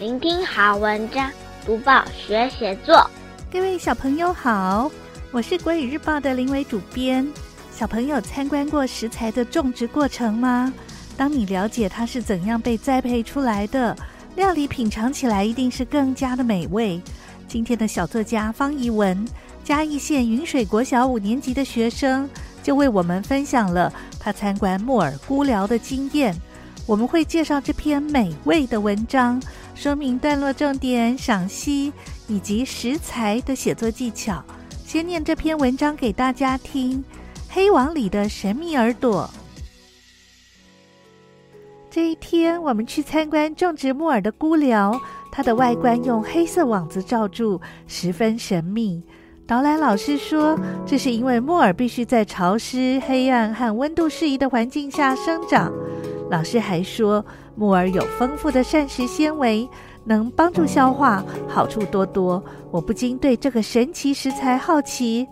[0.00, 1.30] 聆听好文章，
[1.66, 3.06] 读报学写作。
[3.52, 4.90] 各位小朋友好，
[5.30, 7.28] 我是国语日报的林伟主编。
[7.70, 10.72] 小朋友参观过食材的种植过程吗？
[11.18, 13.94] 当你了解它是怎样被栽培出来的，
[14.36, 16.98] 料理品尝起来一定是更加的美味。
[17.46, 19.22] 今天的小作家方怡文，
[19.62, 22.26] 嘉义县云水国小五年级的学生，
[22.62, 26.34] 就为我们分享了他参观木耳菇寮的经验。
[26.86, 29.40] 我们会介绍这篇美味的文章，
[29.80, 31.90] 说明段落重点、赏析
[32.28, 34.44] 以及食材的写作技巧。
[34.84, 37.02] 先念这篇文章给大家听。
[37.48, 39.30] 黑网里的神秘耳朵。
[41.90, 45.00] 这一天，我们去参观种植木耳的菇寮，
[45.32, 49.02] 它的外观用黑色网子罩住，十分神秘。
[49.46, 55.72] 导览老师说，这是因为木耳必须在潮湿、黑暗和温度适宜的环境下生长。
[56.30, 57.24] 老师还说，
[57.56, 59.68] 木耳有丰富的膳食纤维，
[60.04, 62.42] 能帮助消化，好处多多。
[62.70, 65.26] 我不禁对这个神奇食材好奇，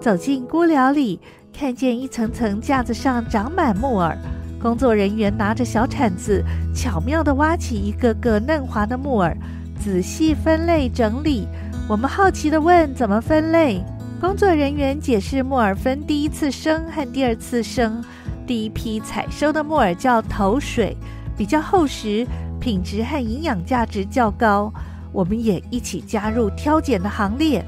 [0.00, 1.20] 走进菇寮里。
[1.52, 4.16] 看见一层层架子上长满木耳，
[4.60, 9.36] 工作人员拿着小铲子，巧妙地挖起一个个嫩滑的木耳，
[9.82, 11.48] 仔细分类整理。
[11.88, 13.82] 我们好奇地问：“怎么分类？”
[14.20, 18.04] 工作人员解释：“木耳分第一次生和第二次生。
[18.46, 20.96] 第一批采收的木耳叫头水，
[21.36, 22.26] 比较厚实，
[22.60, 24.72] 品质和营养价值较高。”
[25.12, 27.64] 我们也一起加入挑拣的行列。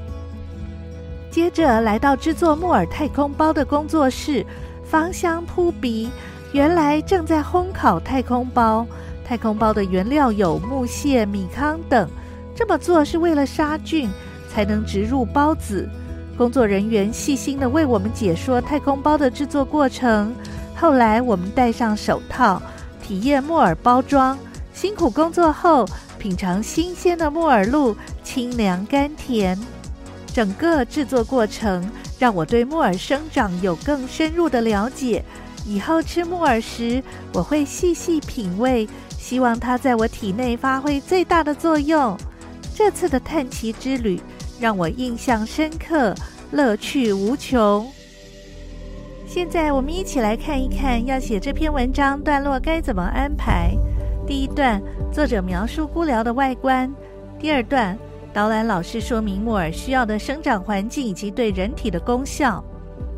[1.31, 4.45] 接着来到制作木耳太空包的工作室，
[4.83, 6.09] 芳香扑鼻。
[6.51, 8.85] 原来正在烘烤太空包。
[9.25, 12.07] 太空包的原料有木屑、米糠等。
[12.55, 14.09] 这么做是为了杀菌，
[14.47, 15.89] 才能植入包子。
[16.37, 20.35] 工作人员细心地为我们解说太空包的制作过程。
[20.79, 22.61] 后来我们戴上手套，
[23.03, 24.37] 体验木耳包装。
[24.73, 25.85] 辛苦工作后，
[26.17, 29.59] 品尝新鲜的木耳露，清凉甘甜。
[30.33, 35.23] 整个制作过程让我对木耳生长有更深入的了解。
[35.65, 37.03] 以后吃木耳时，
[37.33, 42.17] 我会细细品味，希望它在我体内发挥最大的作用。
[42.73, 44.21] 这次的探奇之旅
[44.61, 46.15] 让我印象深刻，
[46.51, 47.85] 乐趣无穷。
[49.29, 53.77] 现在我们一起来看一看，要写这篇文章段落该怎么安排。
[54.25, 54.81] 第一段，
[55.11, 56.89] 作者描述菇寮的外观；
[57.37, 57.95] 第二段，
[58.33, 62.63] 导览老师说明木耳需要的生长环境以及对人体的功效。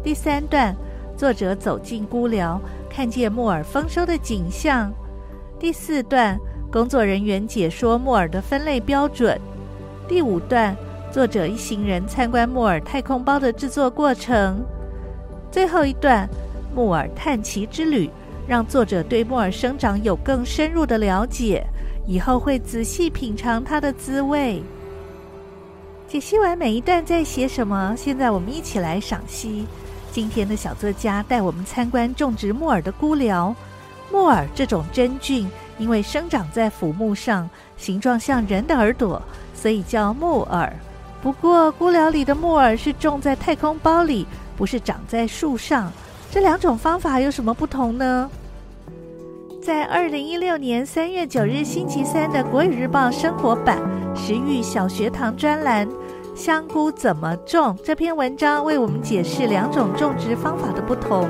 [0.04, 0.76] 第三段，
[1.16, 4.92] 作者走进菇寮，看见木耳丰收的景象。
[5.58, 6.38] 第四段，
[6.70, 9.40] 工作人员解说木耳的分类标准。
[10.10, 10.76] 第五段，
[11.10, 14.62] 作者一行人参观木耳太空包的制作过程。
[15.52, 16.28] 最后一段，
[16.74, 18.10] 木耳探奇之旅，
[18.48, 21.62] 让作者对木耳生长有更深入的了解，
[22.08, 24.64] 以后会仔细品尝它的滋味。
[26.08, 29.68] 解析完每一段在写什么，现在我们一起来赏析。
[30.10, 33.54] 今天的小作家带我们参观种植木耳的菇寮。
[34.10, 39.22] 木耳这种真菌，因为生长在腐木上，形状像人的耳朵，
[39.54, 40.74] 所以叫木耳。
[41.22, 44.26] 不过，菇寮里的木耳是种在太空包里，
[44.62, 45.92] 不是长在树上。
[46.30, 48.30] 这两种方法有什么不同呢？
[49.60, 53.80] 在二零一六年三月九日星期三的《国语日报》生活版
[54.16, 55.90] 食育小学堂专栏。
[56.36, 57.76] 香菇怎么种？
[57.84, 61.28] 这篇文章为我们解释两种种植方法的不同。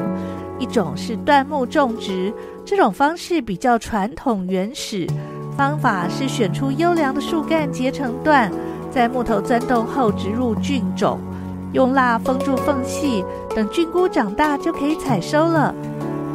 [0.59, 2.33] 一种是断木种植，
[2.65, 5.07] 这种方式比较传统原始，
[5.55, 8.51] 方法是选出优良的树干结成段，
[8.91, 11.17] 在木头钻洞后植入菌种，
[11.73, 13.23] 用蜡封住缝隙，
[13.55, 15.73] 等菌菇长大就可以采收了。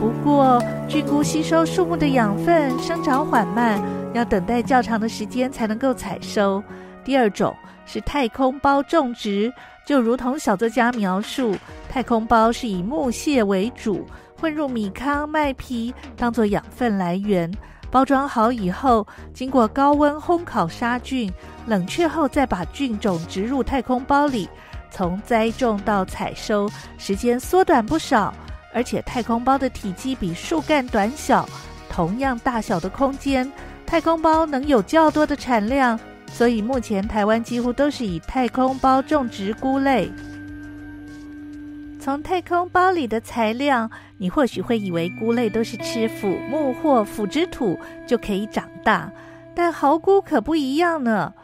[0.01, 3.81] 不过，菌菇吸收树木的养分，生长缓慢，
[4.13, 6.63] 要等待较长的时间才能够采收。
[7.05, 7.55] 第二种。
[7.89, 9.53] 是太空包种植，
[9.87, 11.55] 就如同小作家描述，
[11.89, 14.05] 太空包是以木屑为主，
[14.41, 17.49] 混入米糠、麦皮当做养分来源。
[17.89, 21.33] 包装好以后，经过高温烘烤杀菌，
[21.69, 24.49] 冷却后再把菌种植入太空包里。
[24.97, 26.67] 从栽种到采收
[26.97, 28.33] 时间缩短不少，
[28.73, 31.47] 而且太空包的体积比树干短小，
[31.91, 33.47] 同样大小的空间，
[33.85, 36.01] 太空包能有较多的产量。
[36.33, 40.11] 所以目前台湾几乎都是以太空包种植菇类。
[42.01, 49.13] 从太空包里的材料，你或许会以为菇类都是吃腐木或腐殖土就可以长大，
[49.55, 51.35] 但蚝菇可不一样呢。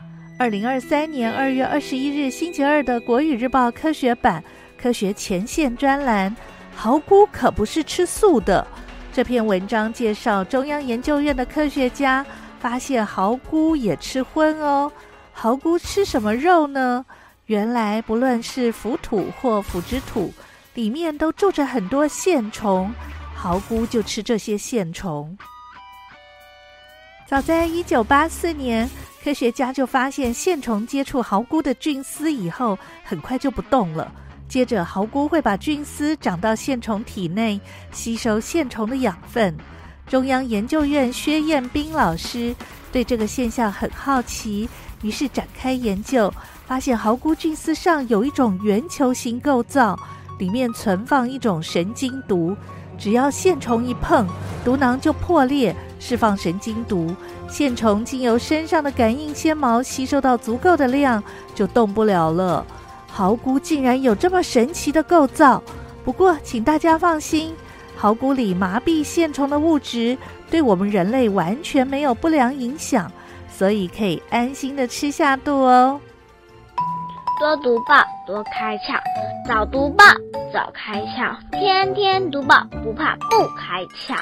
[0.42, 4.42] 二零二三年二月二十一日星期二的《国语日报》科学版
[4.76, 6.34] 科学前线专栏，
[6.74, 8.66] 蚝菇可不是吃素的。
[9.12, 12.26] 这篇文章介绍中央研究院的科学家。
[12.58, 14.90] 发现蚝菇也吃荤哦。
[15.32, 17.06] 蚝菇吃什么肉呢？
[17.46, 20.34] 原来不论是腐土或腐殖土，
[20.74, 22.92] 里面都住着很多线虫，
[23.36, 25.38] 蚝菇就吃这些线虫。
[27.32, 28.86] 早在一九八四年，
[29.24, 34.12] 科学家就发现线虫接触蚝菇的菌丝以后，很快就不动了。
[34.46, 37.58] 接着，蚝菇会把菌丝长到线虫体内，
[37.90, 39.56] 吸收线虫的养分。
[40.06, 42.54] 中央研究院薛彦斌老师
[42.92, 44.68] 对这个现象很好奇，
[45.00, 46.30] 于是展开研究，
[46.66, 49.98] 发现蚝菇菌丝上有一种圆球形构造，
[50.38, 52.54] 里面存放一种神经毒。
[52.98, 54.28] 只要线虫一碰，
[54.62, 57.14] 毒囊就破裂，释放神经毒。
[57.48, 61.22] 线虫经由身上的感应纤毛吸收到足够的量，
[61.54, 62.66] 就动不了了。
[63.06, 65.62] 蚝菇竟然有这么神奇的构造。
[66.04, 67.54] 不过，请大家放心，
[67.96, 70.18] 蚝菇里麻痹线虫的物质
[70.50, 73.08] 对我们人类完全没有不良影响，
[73.48, 76.00] 所以可以安心的吃下肚哦。
[77.38, 78.98] 多读报，多开窍；
[79.46, 80.04] 早读报，
[80.52, 84.16] 早开窍；天天读报，不怕不开窍。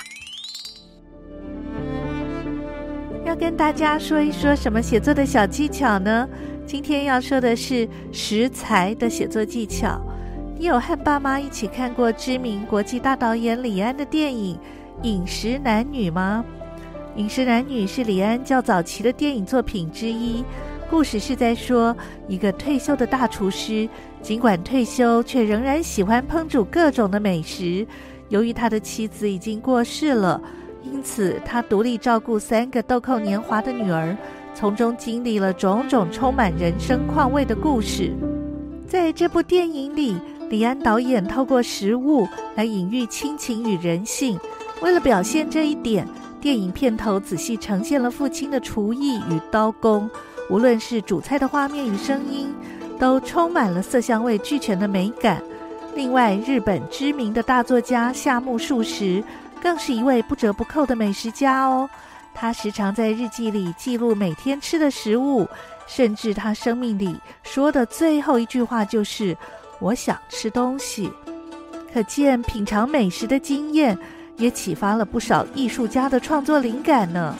[3.30, 6.28] 要跟大家说一说什么写作的小技巧呢？
[6.66, 10.00] 今天要说的是食材的写作技巧。
[10.58, 14.56] 你有和爸妈一起看过知名国际大导演李安的电影
[15.04, 16.44] 《饮食男女》吗？
[17.20, 20.44] 《饮食男女》是李安较早期的电影作品之一。
[20.90, 21.96] 故事是在说，
[22.26, 23.88] 一个退休的大厨师，
[24.20, 27.86] 尽管退休，却仍然喜欢烹煮各种的美食。
[28.28, 30.42] 由于他的妻子已经过世了，
[30.92, 34.16] 因此他独立照顾三个豆蔻年华的女儿，
[34.54, 38.12] 从中经历了种种充满人生况味的故事。
[38.86, 40.16] 在这部电影里，
[40.48, 44.38] 李安导演透过食物来隐喻亲情与人性。
[44.82, 46.06] 为了表现这一点，
[46.40, 50.10] 电影片头仔细呈现了父亲的厨艺与刀工。
[50.50, 52.52] 无论是煮菜的画面与声音，
[52.98, 55.40] 都充满了色香味俱全的美感。
[55.94, 59.22] 另外，日本知名的大作家夏目漱石
[59.60, 61.88] 更是一位不折不扣的美食家哦。
[62.34, 65.46] 他时常在日记里记录每天吃的食物，
[65.86, 69.36] 甚至他生命里说的最后一句话就是
[69.80, 71.12] “我想吃东西”。
[71.92, 73.98] 可见品尝美食的经验，
[74.36, 77.36] 也启发了不少艺术家的创作灵感呢。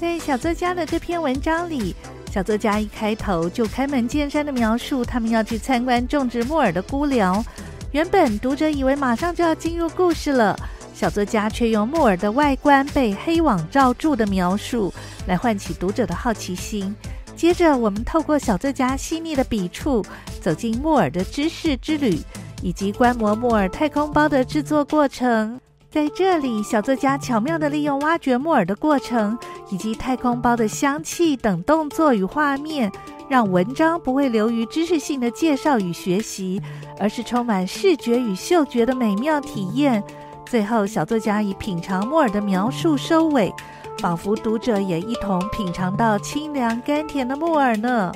[0.00, 1.94] 在小作家的这篇文章里，
[2.32, 7.44] 小作家一开头就开门见山的描述他们要去参观种植木耳的菇寮。
[7.92, 10.58] 原本读者以为马上就要进入故事了，
[10.92, 14.92] 小作家却用木耳的外观被黑网罩住的描述
[15.26, 16.94] 来唤起读者的好奇心。
[17.34, 20.04] 接着，我们透过小作家细腻的笔触，
[20.40, 22.18] 走进木耳的知识之旅，
[22.62, 25.60] 以及观摩木耳太空包的制作过程。
[25.90, 29.38] 在这里，小作家巧妙地利用挖掘木耳的过程，
[29.70, 32.90] 以及太空包的香气等动作与画面，
[33.28, 36.62] 让文章不会流于知识性的介绍与学习，
[36.98, 40.02] 而是充满视觉与嗅觉的美妙体验。
[40.44, 43.52] 最后，小作家以品尝木耳的描述收尾，
[43.98, 48.12] 仿佛读者也一同品尝到清凉甘甜的木耳呢。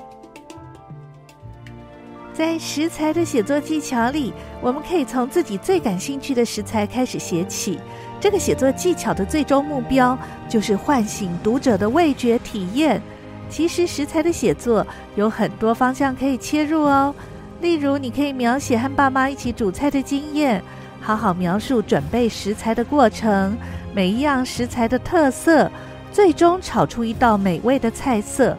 [2.32, 4.32] 在食材的写作技巧里，
[4.62, 7.80] 我们可以从自己最感兴趣的食材开始写起。
[8.20, 10.16] 这个写作技巧的最终目标
[10.48, 13.02] 就是唤醒读者的味觉体验。
[13.50, 17.12] 其实，食材的写作有很多方向可以切入哦。
[17.60, 20.62] 例如，你可以描写和爸妈一起煮菜的经验，
[21.00, 23.58] 好好描述准备食材的过程，
[23.92, 25.70] 每一样食材的特色，
[26.12, 28.56] 最终炒出一道美味的菜色。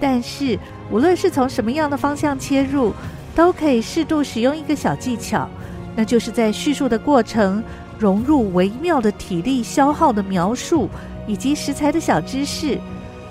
[0.00, 0.58] 但是，
[0.90, 2.92] 无论是从什么样的方向切入，
[3.34, 5.48] 都可以适度使用一个小技巧，
[5.94, 7.62] 那就是在叙述的过程
[7.98, 10.90] 融入微妙的体力消耗的描述
[11.26, 12.78] 以及食材的小知识。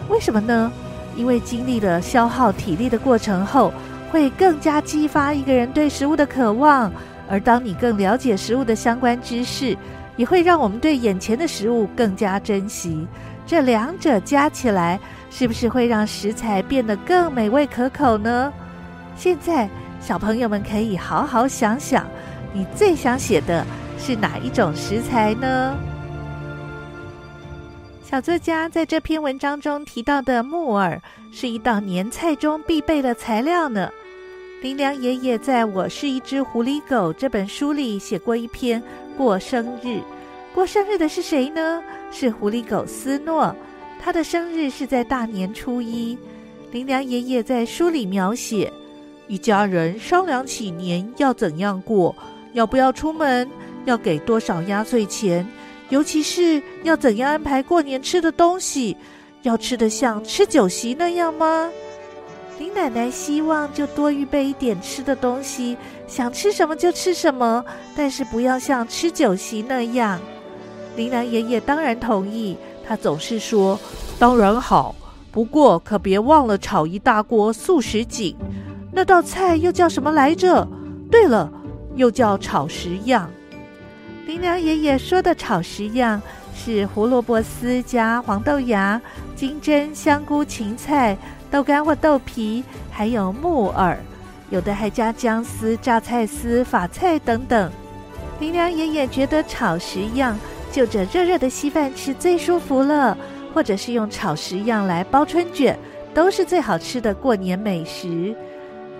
[0.09, 0.71] 为什么呢？
[1.15, 3.73] 因为经历了消耗体力的过程后，
[4.11, 6.91] 会更加激发一个人对食物的渴望。
[7.27, 9.75] 而当你更了解食物的相关知识，
[10.15, 13.07] 也会让我们对眼前的食物更加珍惜。
[13.47, 18.51] 这两者加起来，是不是会让食材变得更美味可口呢？
[19.15, 19.69] 现在，
[19.99, 22.05] 小朋友们可以好好想想，
[22.53, 23.65] 你最想写的
[23.97, 25.75] 是哪一种食材呢？
[28.15, 31.01] 小作家在这篇文章中提到的木耳，
[31.33, 33.89] 是一道年菜中必备的材料呢。
[34.61, 38.81] 林良爷爷在我是一只狐狸狗这本书里写过一篇
[39.17, 39.99] 过生日，
[40.53, 41.83] 过生日的是谁呢？
[42.09, 43.53] 是狐狸狗斯诺。
[44.01, 46.17] 他的生日是在大年初一。
[46.71, 48.71] 林良爷爷在书里描写，
[49.27, 52.15] 一家人商量起年要怎样过，
[52.53, 53.45] 要不要出门，
[53.83, 55.45] 要给多少压岁钱，
[55.89, 58.97] 尤其是要怎样安排过年吃的东西，
[59.43, 61.69] 要吃得像吃酒席那样吗？
[62.57, 65.77] 林奶奶希望就多预备一点吃的东西，
[66.07, 67.63] 想吃什么就吃什么，
[67.95, 70.19] 但是不要像吃酒席那样。
[70.95, 73.77] 林良爷爷当然同意，他总是说
[74.17, 74.95] ：“当然好，
[75.31, 78.33] 不过可别忘了炒一大锅素食锦。
[78.93, 80.65] 那道菜又叫什么来着？
[81.11, 81.51] 对了，
[81.95, 83.29] 又叫炒食样。”
[84.25, 86.19] 林良爷爷说的炒食样
[86.55, 88.99] 是胡萝卜丝加黄豆芽、
[89.35, 91.15] 金针、香菇、芹菜。
[91.51, 93.97] 豆干或豆皮，还有木耳，
[94.49, 97.71] 有的还加姜丝、榨菜丝、法菜等等。
[98.39, 100.37] 林良爷爷觉得炒食样
[100.69, 103.15] 就着热热的稀饭吃最舒服了，
[103.53, 105.77] 或者是用炒食样来包春卷，
[106.13, 108.35] 都是最好吃的过年美食。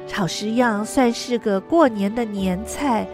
[0.08, 3.06] 炒食样算是个过年的年菜，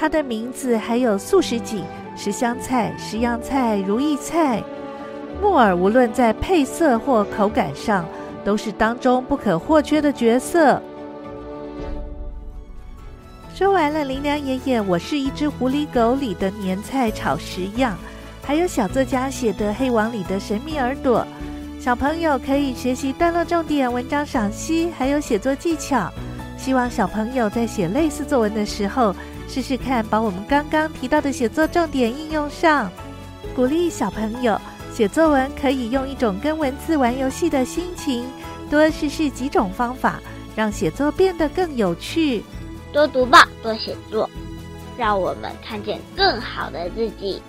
[0.00, 1.84] 它的名字还有素什锦、
[2.16, 4.62] 十香菜、十样菜、如意菜。
[5.42, 8.06] 木耳无论在配色或口感上，
[8.42, 10.80] 都是当中不可或缺的角色。
[13.54, 17.94] 说完了林良爷爷《我是一只狐狸狗》里的年菜炒十样，
[18.42, 21.26] 还有小作家写的《黑王》里的神秘耳朵，
[21.78, 26.10] 小朋友可以学习段落重点、文章赏析，还有写作技巧。
[26.56, 29.14] 希望小朋友在写类似作文的时候，
[29.52, 32.88] 试试看把我们刚刚提到的写作重点应用上，
[33.52, 34.56] 鼓励小朋友。
[34.94, 38.24] 写作文可以用一种跟文字玩游戏的心情，
[38.70, 40.20] 多试试几种方法，
[40.54, 42.44] 让写作变得更有趣。
[42.92, 44.30] 多读报，多写作，
[44.96, 47.42] 让我们看见更好的自己。